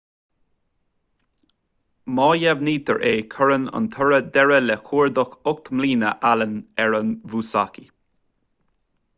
má 2.19 2.29
dheimhnítear 2.43 2.99
é 3.09 3.13
cuireann 3.35 3.67
an 3.81 3.89
toradh 3.97 4.31
deireadh 4.39 4.65
le 4.71 4.79
cuardach 4.89 5.39
ocht 5.53 5.71
mbliana 5.77 6.15
allen 6.33 6.57
ar 6.87 6.99
an 7.03 7.13
musashi 7.35 7.87